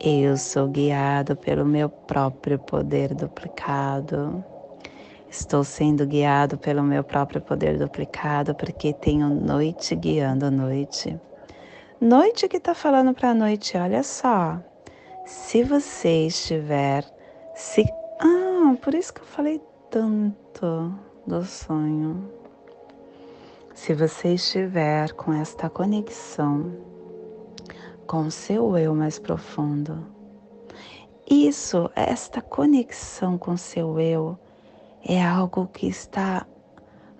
Eu 0.00 0.36
sou 0.36 0.66
guiado 0.66 1.36
pelo 1.36 1.64
meu 1.64 1.88
próprio 1.88 2.58
poder 2.58 3.14
duplicado. 3.14 4.44
Estou 5.30 5.62
sendo 5.62 6.04
guiado 6.04 6.58
pelo 6.58 6.82
meu 6.82 7.04
próprio 7.04 7.40
poder 7.40 7.78
duplicado 7.78 8.52
porque 8.52 8.92
tenho 8.92 9.28
noite 9.28 9.94
guiando 9.94 10.50
noite. 10.50 11.16
Noite 12.00 12.46
que 12.46 12.58
está 12.58 12.74
falando 12.74 13.14
para 13.14 13.30
a 13.30 13.34
noite, 13.34 13.74
olha 13.78 14.02
só. 14.02 14.60
Se 15.24 15.64
você 15.64 16.26
estiver 16.26 17.02
se 17.54 17.86
ah, 18.20 18.76
por 18.82 18.94
isso 18.94 19.14
que 19.14 19.22
eu 19.22 19.26
falei 19.26 19.62
tanto 19.90 20.92
do 21.26 21.42
sonho. 21.42 22.30
Se 23.74 23.94
você 23.94 24.34
estiver 24.34 25.14
com 25.14 25.32
esta 25.32 25.70
conexão 25.70 26.70
com 28.06 28.30
seu 28.30 28.76
eu 28.76 28.94
mais 28.94 29.18
profundo, 29.18 30.06
isso, 31.28 31.90
esta 31.96 32.42
conexão 32.42 33.38
com 33.38 33.56
seu 33.56 33.98
eu, 33.98 34.38
é 35.02 35.24
algo 35.24 35.66
que 35.68 35.88
está 35.88 36.46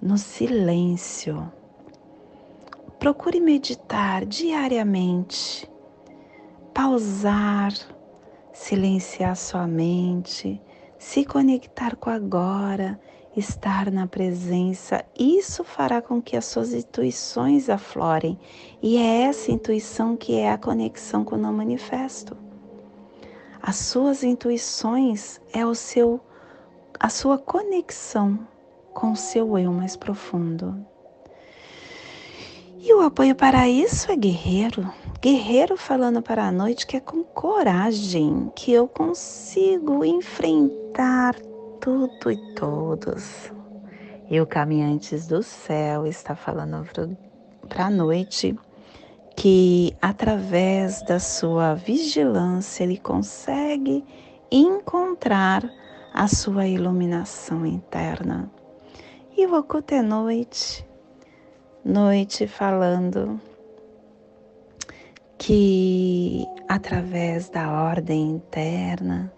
no 0.02 0.18
silêncio. 0.18 1.50
Procure 2.98 3.40
meditar 3.40 4.24
diariamente, 4.24 5.70
pausar, 6.74 7.72
silenciar 8.52 9.37
sua 9.37 9.66
mente, 9.66 10.61
se 10.98 11.24
conectar 11.24 11.96
com 11.96 12.11
agora. 12.11 13.00
Estar 13.37 13.90
na 13.90 14.06
presença, 14.06 15.04
isso 15.14 15.62
fará 15.62 16.00
com 16.00 16.22
que 16.22 16.38
as 16.38 16.46
suas 16.46 16.72
intuições 16.72 17.68
aflorem, 17.68 18.40
e 18.80 18.96
é 18.96 19.24
essa 19.24 19.52
intuição 19.52 20.16
que 20.16 20.37
é 20.37 20.50
a 20.50 20.56
conexão 20.56 21.22
com 21.22 21.35
o 21.35 21.38
não 21.38 21.52
manifesto. 21.52 22.35
As 23.61 23.76
suas 23.76 24.24
intuições 24.24 25.38
é 25.52 25.66
o 25.66 25.74
seu 25.74 26.18
a 26.98 27.11
sua 27.11 27.37
conexão 27.37 28.38
com 28.94 29.12
o 29.12 29.16
seu 29.16 29.59
eu 29.59 29.70
mais 29.70 29.96
profundo. 29.96 30.74
E 32.88 32.94
o 32.94 33.01
apoio 33.01 33.35
para 33.35 33.68
isso 33.68 34.12
é 34.12 34.16
guerreiro. 34.16 34.88
Guerreiro 35.20 35.77
falando 35.77 36.22
para 36.22 36.46
a 36.46 36.53
noite 36.53 36.87
que 36.87 36.96
é 36.96 37.01
com 37.01 37.25
coragem 37.25 38.49
que 38.55 38.72
eu 38.72 38.87
consigo 38.87 40.05
enfrentar 40.05 41.35
tudo 41.81 42.31
e 42.31 42.37
todos. 42.55 43.53
E 44.31 44.40
o 44.40 44.46
Caminhantes 44.46 45.27
do 45.27 45.42
Céu 45.42 46.07
está 46.07 46.37
falando 46.37 46.87
para 47.68 47.87
a 47.87 47.90
noite 47.90 48.57
que 49.37 49.92
através 50.01 51.03
da 51.07 51.18
sua 51.18 51.75
vigilância 51.75 52.85
ele 52.85 52.99
consegue 52.99 54.05
encontrar 54.49 55.68
a 56.14 56.29
sua 56.29 56.68
iluminação 56.68 57.66
interna. 57.66 58.49
E 59.37 59.44
o 59.44 59.59
oculto 59.59 59.92
é 59.92 60.03
noite, 60.03 60.87
noite 61.87 62.49
falando 62.49 63.40
que 65.38 66.44
através 66.68 67.49
da 67.49 67.70
ordem 67.70 68.33
interna 68.33 69.33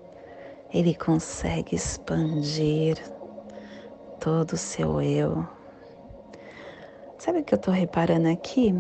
ele 0.73 0.95
consegue 0.95 1.77
expandir 1.77 2.97
todo 4.19 4.53
o 4.53 4.57
seu 4.57 5.03
eu. 5.03 5.47
Sabe 7.19 7.41
o 7.41 7.45
que 7.45 7.53
eu 7.53 7.59
estou 7.59 7.75
reparando 7.75 8.29
aqui? 8.29 8.75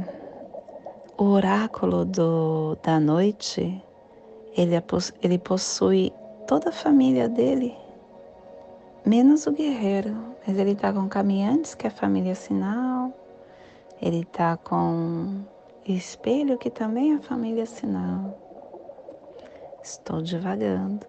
O 1.18 1.24
oráculo 1.24 2.06
do, 2.06 2.74
da 2.82 2.98
noite, 2.98 3.84
ele, 4.56 4.76
é 4.76 4.82
ele 5.22 5.38
possui 5.38 6.10
toda 6.46 6.70
a 6.70 6.72
família 6.72 7.28
dele, 7.28 7.76
menos 9.04 9.46
o 9.46 9.52
guerreiro. 9.52 10.16
Mas 10.46 10.56
ele 10.56 10.72
está 10.72 10.90
com 10.90 11.06
caminhantes, 11.06 11.74
que 11.74 11.86
é 11.86 11.90
a 11.90 11.92
família 11.92 12.34
sinal. 12.34 13.12
Ele 14.00 14.20
está 14.20 14.56
com 14.56 15.42
espelho, 15.84 16.56
que 16.56 16.70
também 16.70 17.12
é 17.12 17.16
a 17.16 17.20
família 17.20 17.66
sinal. 17.66 18.38
Estou 19.82 20.22
divagando. 20.22 21.04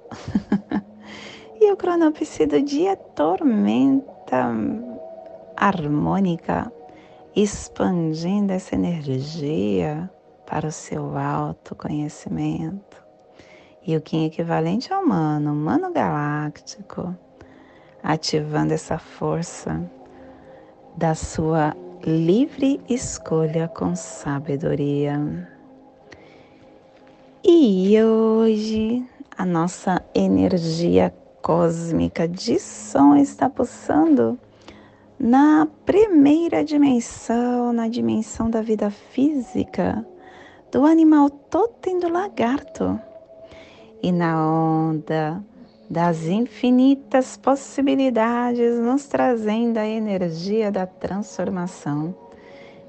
e 1.60 1.72
o 1.72 1.78
cronopse 1.78 2.46
do 2.46 2.62
dia 2.62 2.96
tormenta 2.96 4.56
harmônica, 5.56 6.72
expandindo 7.36 8.54
essa 8.54 8.76
energia 8.76 10.10
para 10.46 10.68
o 10.68 10.72
seu 10.72 11.18
autoconhecimento. 11.18 13.04
E 13.86 13.96
o 13.96 14.02
Kim 14.02 14.26
equivalente 14.26 14.92
ao 14.92 15.04
humano, 15.04 15.52
humano 15.52 15.92
galáctico, 15.92 17.16
ativando 18.02 18.74
essa 18.74 18.98
força 18.98 19.90
da 20.96 21.14
sua 21.14 21.76
livre 22.06 22.80
escolha 22.88 23.68
com 23.68 23.96
sabedoria. 23.96 25.48
E 27.44 28.02
hoje 28.02 29.06
a 29.38 29.46
nossa 29.46 30.02
energia 30.16 31.14
cósmica 31.42 32.28
de 32.28 32.60
som 32.60 33.16
está 33.16 33.50
pulsando 33.50 34.40
na 35.20 35.68
primeira 35.86 36.64
dimensão, 36.64 37.74
na 37.74 37.88
dimensão 37.90 38.50
da 38.50 38.62
vida 38.62 38.90
física, 38.90 40.06
do 40.72 40.86
animal 40.86 41.30
totem 41.30 42.00
do 42.00 42.08
lagarto. 42.08 43.00
E 44.02 44.12
na 44.12 44.48
onda 44.48 45.44
das 45.90 46.26
infinitas 46.26 47.36
possibilidades, 47.36 48.78
nos 48.80 49.06
trazendo 49.08 49.78
a 49.78 49.88
energia 49.88 50.72
da 50.72 50.86
transformação, 50.86 52.14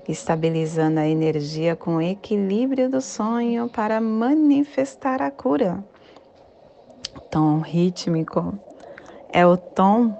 estabilizando 0.06 1.00
a 1.00 1.08
energia 1.08 1.74
com 1.74 1.96
o 1.96 2.02
equilíbrio 2.02 2.90
do 2.90 3.00
sonho 3.00 3.68
para 3.68 4.00
manifestar 4.00 5.22
a 5.22 5.30
cura. 5.30 5.82
Tom 7.30 7.60
rítmico 7.60 8.58
é 9.32 9.46
o 9.46 9.56
tom 9.56 10.14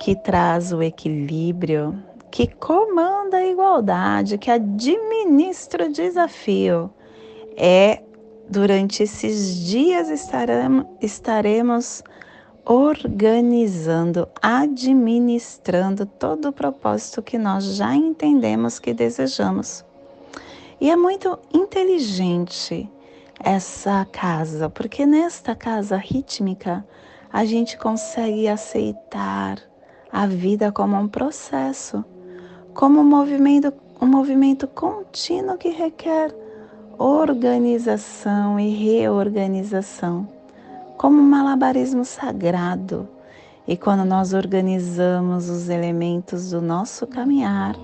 que 0.00 0.14
traz 0.14 0.72
o 0.72 0.82
equilíbrio, 0.82 2.02
que 2.30 2.46
comanda 2.46 3.38
a 3.38 3.46
igualdade, 3.46 4.38
que 4.38 4.50
administra 4.50 5.86
o 5.86 5.92
desafio. 5.92 6.90
É 7.56 8.02
durante 8.48 9.02
esses 9.02 9.56
dias 9.66 10.08
estaremos, 11.00 12.02
organizando, 12.64 14.28
administrando 14.40 16.06
todo 16.06 16.48
o 16.48 16.52
propósito 16.52 17.22
que 17.22 17.38
nós 17.38 17.76
já 17.76 17.94
entendemos 17.94 18.78
que 18.78 18.92
desejamos. 18.92 19.84
E 20.80 20.90
é 20.90 20.96
muito 20.96 21.38
inteligente 21.52 22.90
essa 23.42 24.04
casa, 24.10 24.68
porque 24.68 25.06
nesta 25.06 25.54
casa 25.54 25.96
rítmica 25.96 26.86
a 27.32 27.44
gente 27.44 27.76
consegue 27.76 28.48
aceitar 28.48 29.60
a 30.10 30.26
vida 30.26 30.72
como 30.72 30.96
um 30.96 31.08
processo, 31.08 32.04
como 32.74 33.00
um 33.00 33.04
movimento, 33.04 33.72
um 34.00 34.06
movimento 34.06 34.66
contínuo 34.68 35.58
que 35.58 35.68
requer 35.68 36.34
organização 36.98 38.58
e 38.58 38.70
reorganização, 38.70 40.28
como 40.96 41.18
um 41.18 41.28
malabarismo 41.28 42.04
sagrado. 42.04 43.08
E 43.66 43.76
quando 43.76 44.04
nós 44.04 44.32
organizamos 44.32 45.48
os 45.48 45.68
elementos 45.68 46.50
do 46.50 46.60
nosso 46.60 47.06
caminhar, 47.06 47.76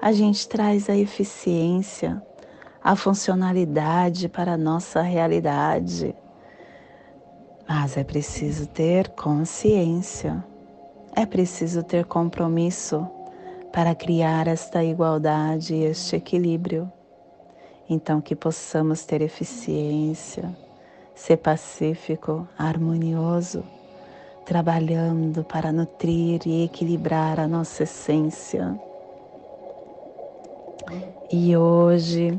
a 0.00 0.12
gente 0.12 0.48
traz 0.48 0.88
a 0.88 0.96
eficiência, 0.96 2.22
a 2.82 2.96
funcionalidade 2.96 4.28
para 4.28 4.52
a 4.52 4.58
nossa 4.58 5.02
realidade. 5.02 6.14
Mas 7.68 7.96
é 7.96 8.04
preciso 8.04 8.66
ter 8.66 9.08
consciência 9.10 10.42
é 11.18 11.26
preciso 11.26 11.82
ter 11.82 12.04
compromisso 12.04 13.04
para 13.72 13.92
criar 13.92 14.46
esta 14.46 14.84
igualdade 14.84 15.74
e 15.74 15.84
este 15.84 16.14
equilíbrio. 16.14 16.88
Então, 17.88 18.20
que 18.20 18.36
possamos 18.36 19.04
ter 19.04 19.22
eficiência, 19.22 20.54
ser 21.14 21.38
pacífico, 21.38 22.46
harmonioso, 22.58 23.64
trabalhando 24.44 25.42
para 25.42 25.72
nutrir 25.72 26.42
e 26.46 26.64
equilibrar 26.64 27.40
a 27.40 27.48
nossa 27.48 27.84
essência. 27.84 28.78
E 31.32 31.56
hoje, 31.56 32.38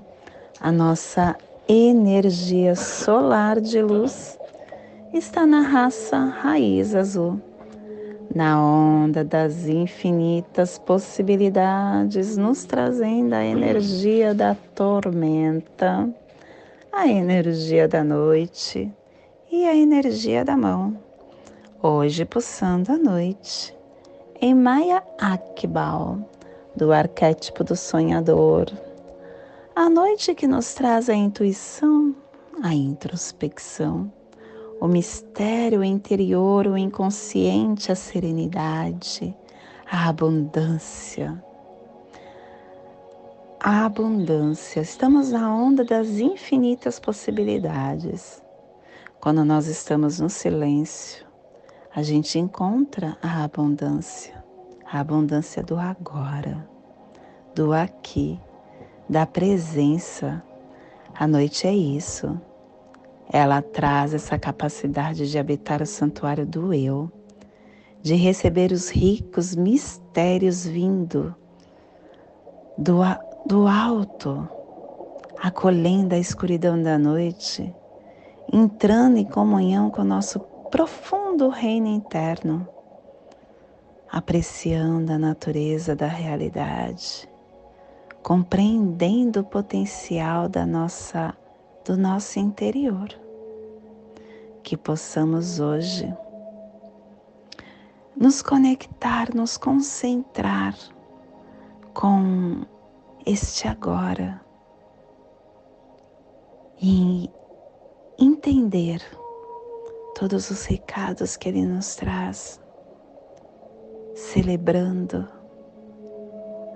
a 0.60 0.72
nossa 0.72 1.36
energia 1.68 2.76
solar 2.76 3.60
de 3.60 3.82
luz 3.82 4.38
está 5.14 5.46
na 5.46 5.62
raça 5.62 6.18
raiz 6.18 6.94
azul 6.94 7.49
na 8.34 8.62
onda 8.62 9.24
das 9.24 9.68
infinitas 9.68 10.78
possibilidades, 10.78 12.38
nos 12.38 12.64
trazendo 12.66 13.34
a 13.34 13.44
energia 13.44 14.34
da 14.34 14.56
tormenta, 14.76 16.10
a 16.92 17.08
energia 17.08 17.88
da 17.88 18.04
noite 18.04 18.92
e 19.52 19.66
a 19.66 19.76
energia 19.76 20.46
da 20.46 20.56
mão. 20.56 20.98
Hoje 21.82 22.26
pulsando 22.26 22.92
a 22.92 22.98
noite, 22.98 23.76
em 24.40 24.54
Maya 24.54 25.02
Akbal, 25.20 26.20
do 26.76 26.92
arquétipo 26.92 27.64
do 27.64 27.76
sonhador. 27.76 28.68
A 29.76 29.90
noite 29.90 30.36
que 30.36 30.48
nos 30.48 30.74
traz 30.74 31.10
a 31.10 31.16
intuição, 31.16 32.16
a 32.62 32.74
introspecção 32.74 34.12
o 34.80 34.88
mistério 34.88 35.84
interior, 35.84 36.66
o 36.68 36.78
inconsciente, 36.78 37.92
a 37.92 37.96
serenidade, 37.96 39.36
a 39.90 40.08
abundância. 40.08 41.44
A 43.60 43.86
abundância. 43.86 44.80
Estamos 44.80 45.32
na 45.32 45.54
onda 45.54 45.84
das 45.84 46.08
infinitas 46.20 46.98
possibilidades. 46.98 48.42
Quando 49.20 49.44
nós 49.44 49.68
estamos 49.68 50.20
no 50.20 50.30
silêncio, 50.30 51.28
a 51.94 52.02
gente 52.02 52.40
encontra 52.40 53.18
a 53.22 53.44
abundância, 53.44 54.42
a 54.90 55.02
abundância 55.02 55.62
do 55.62 55.78
agora, 55.78 56.66
do 57.54 57.74
aqui, 57.74 58.40
da 59.10 59.26
presença. 59.26 60.42
A 61.14 61.28
noite 61.28 61.68
é 61.68 61.74
isso 61.74 62.40
ela 63.32 63.62
traz 63.62 64.14
essa 64.16 64.40
capacidade 64.40 65.30
de 65.30 65.38
habitar 65.38 65.84
o 65.84 65.86
santuário 65.86 66.48
do 66.48 66.74
eu, 66.74 67.12
de 68.02 68.16
receber 68.16 68.72
os 68.72 68.90
ricos 68.90 69.56
mistérios 69.56 70.66
vindo 70.66 71.36
do, 72.76 73.02
do 73.46 73.68
alto, 73.68 74.50
acolhendo 75.40 76.16
a 76.16 76.18
escuridão 76.18 76.82
da 76.82 76.98
noite, 76.98 77.74
entrando 78.52 79.18
em 79.18 79.26
comunhão 79.26 79.92
com 79.92 80.02
o 80.02 80.06
nosso 80.06 80.40
profundo 80.72 81.50
reino 81.50 81.88
interno, 81.88 82.68
apreciando 84.12 85.14
a 85.14 85.20
natureza 85.20 85.96
da 85.96 86.08
realidade, 86.08 87.30
compreendendo 88.24 89.42
o 89.42 89.44
potencial 89.44 90.50
da 90.50 90.66
nossa 90.66 91.36
do 91.86 91.98
nosso 91.98 92.40
interior. 92.40 93.10
Que 94.64 94.78
possamos 94.78 95.60
hoje 95.60 96.14
nos 98.16 98.42
conectar, 98.42 99.34
nos 99.34 99.58
concentrar 99.58 100.76
com 101.94 102.66
este 103.26 103.68
agora 103.68 104.42
e 106.82 107.30
entender 108.18 109.02
todos 110.16 110.50
os 110.52 110.66
recados 110.66 111.38
que 111.38 111.48
Ele 111.48 111.66
nos 111.66 111.96
traz, 111.96 112.60
celebrando, 114.14 115.28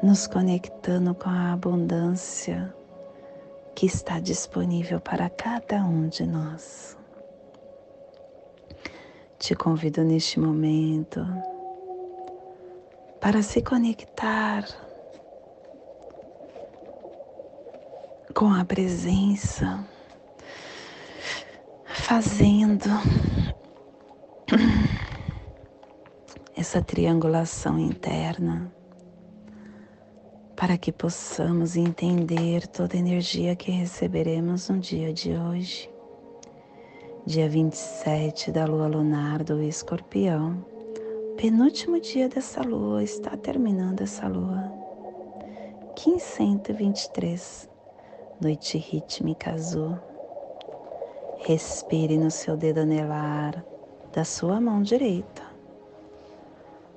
nos 0.02 0.28
conectando 0.28 1.14
com 1.14 1.30
a 1.30 1.52
abundância 1.52 2.74
que 3.76 3.86
está 3.86 4.20
disponível 4.20 5.00
para 5.00 5.30
cada 5.30 5.84
um 5.84 6.08
de 6.08 6.26
nós. 6.26 6.98
Te 9.40 9.56
convido 9.56 10.04
neste 10.04 10.40
momento 10.40 11.26
para 13.20 13.42
se 13.42 13.62
conectar 13.62 14.66
com 18.34 18.54
a 18.54 18.66
presença, 18.66 19.86
fazendo 21.86 22.90
essa 26.56 26.82
triangulação 26.82 27.78
interna 27.78 28.72
para 30.64 30.78
que 30.78 30.94
possamos 30.94 31.76
entender 31.76 32.66
toda 32.68 32.96
a 32.96 32.98
energia 32.98 33.54
que 33.54 33.70
receberemos 33.70 34.70
no 34.70 34.80
dia 34.80 35.12
de 35.12 35.36
hoje, 35.36 35.92
dia 37.26 37.50
27 37.50 38.50
da 38.50 38.64
lua 38.64 38.88
lunar 38.88 39.44
do 39.44 39.62
escorpião, 39.62 40.66
penúltimo 41.36 42.00
dia 42.00 42.30
dessa 42.30 42.62
lua, 42.62 43.04
está 43.04 43.36
terminando 43.36 44.04
essa 44.04 44.26
lua, 44.26 44.72
1523, 45.98 47.70
noite 48.40 48.78
rítmica 48.78 49.52
azul. 49.52 50.00
Respire 51.40 52.18
no 52.18 52.32
seu 52.32 52.56
dedo 52.56 52.80
anelar 52.80 53.66
da 54.14 54.24
sua 54.24 54.62
mão 54.62 54.82
direita. 54.82 55.44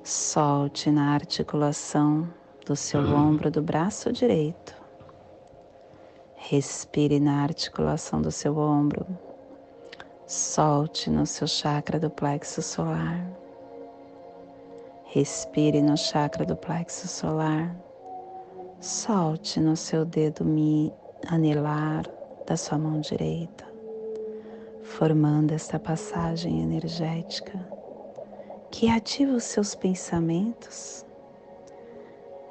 Solte 0.05 0.89
na 0.89 1.15
articulação 1.15 2.33
do 2.67 2.75
seu 2.75 3.01
ombro 3.01 3.49
do 3.49 3.63
braço 3.63 4.13
direito. 4.13 4.75
Respire 6.35 7.21
na 7.21 7.45
articulação 7.45 8.21
do 8.21 8.33
seu 8.33 8.59
ombro. 8.59 9.07
Solte 10.27 11.09
no 11.09 11.25
seu 11.25 11.47
chakra 11.47 12.01
do 12.01 12.11
plexo 12.11 12.61
solar. 12.61 13.25
Respire 15.05 15.81
no 15.81 15.97
chakra 15.97 16.45
do 16.45 16.57
plexo 16.57 17.07
solar. 17.07 17.73
Solte 18.81 19.61
no 19.61 19.77
seu 19.77 20.05
dedo 20.05 20.45
anelar 21.29 22.05
da 22.49 22.57
sua 22.57 22.79
mão 22.79 23.01
direita, 23.01 23.65
formando 24.83 25.53
esta 25.53 25.79
passagem 25.79 26.63
energética 26.63 27.65
que 28.73 28.91
ativa 28.91 29.33
os 29.33 29.45
seus 29.45 29.75
pensamentos 29.77 31.06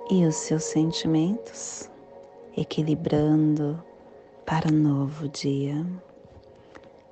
e 0.10 0.26
os 0.26 0.36
seus 0.36 0.64
sentimentos, 0.66 1.90
equilibrando 2.56 3.84
para 4.46 4.72
um 4.72 4.78
novo 4.78 5.28
dia. 5.28 5.86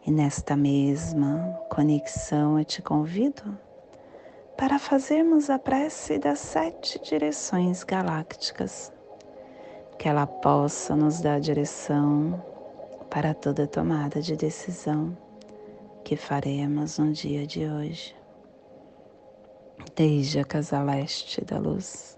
E 0.05 0.11
nesta 0.11 0.55
mesma 0.55 1.59
conexão 1.69 2.59
eu 2.59 2.65
te 2.65 2.81
convido 2.81 3.57
para 4.57 4.77
fazermos 4.77 5.49
a 5.49 5.57
prece 5.57 6.19
das 6.19 6.39
sete 6.39 6.99
direções 7.01 7.83
galácticas, 7.83 8.93
que 9.97 10.07
ela 10.07 10.27
possa 10.27 10.95
nos 10.95 11.19
dar 11.19 11.39
direção 11.39 12.43
para 13.09 13.33
toda 13.33 13.65
tomada 13.65 14.21
de 14.21 14.35
decisão 14.35 15.17
que 16.03 16.15
faremos 16.15 16.99
no 16.99 17.11
dia 17.11 17.47
de 17.47 17.65
hoje. 17.65 18.15
Desde 19.95 20.39
a 20.39 20.43
casa 20.43 20.81
leste 20.81 21.43
da 21.43 21.57
luz, 21.57 22.17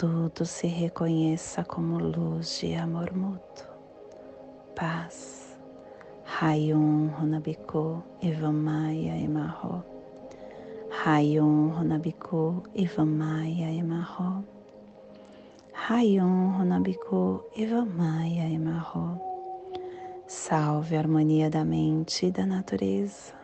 tudo 0.00 0.46
se 0.46 0.66
reconheça 0.66 1.62
como 1.62 1.98
luz 1.98 2.58
de 2.58 2.74
amor 2.74 3.12
mútuo, 3.12 3.66
paz. 4.74 5.58
Rayon 6.24 7.08
Runabiku 7.08 8.02
Evamaya 8.22 9.14
Emarro. 9.14 9.84
Rayon 10.88 11.72
Runabiku 11.76 12.62
Evamaya 12.74 13.70
Emarro. 13.70 14.42
Rayon 15.74 16.56
Runabiku 16.56 17.44
Evamaya 17.54 18.48
Emarro. 18.48 19.20
Salve 20.26 20.96
a 20.96 21.00
harmonia 21.00 21.50
da 21.50 21.62
mente 21.62 22.24
e 22.24 22.30
da 22.30 22.46
natureza. 22.46 23.34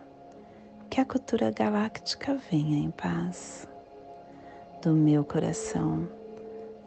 Que 0.88 1.02
a 1.02 1.04
cultura 1.04 1.50
galáctica 1.50 2.40
venha 2.50 2.78
em 2.78 2.90
paz. 2.92 3.68
Do 4.80 4.94
meu 4.94 5.22
coração 5.22 6.08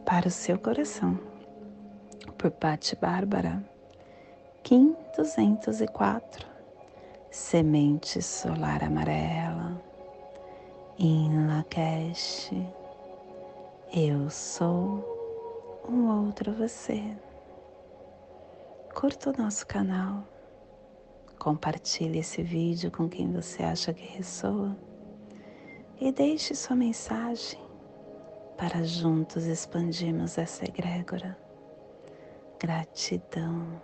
para 0.04 0.28
o 0.28 0.30
seu 0.30 0.58
coração. 0.58 1.18
Por 2.36 2.50
Patti 2.50 2.96
Bárbara. 2.96 3.62
Kim 4.62 4.96
204. 5.16 6.46
Semente 7.30 8.20
solar 8.22 8.82
amarela. 8.82 9.80
Em 10.98 11.46
Lakesh. 11.46 12.50
Eu 13.92 14.30
sou 14.30 15.04
um 15.88 16.24
outro 16.24 16.52
você 16.52 17.02
curta 18.94 19.30
o 19.30 19.42
nosso 19.42 19.66
canal, 19.66 20.24
compartilhe 21.38 22.18
esse 22.18 22.42
vídeo 22.42 22.90
com 22.90 23.08
quem 23.08 23.32
você 23.32 23.62
acha 23.62 23.94
que 23.94 24.04
ressoa 24.04 24.76
e 26.00 26.12
deixe 26.12 26.54
sua 26.54 26.76
mensagem 26.76 27.69
para 28.60 28.84
juntos 28.84 29.46
expandirmos 29.46 30.36
essa 30.36 30.66
egrégora. 30.66 31.34
Gratidão. 32.60 33.80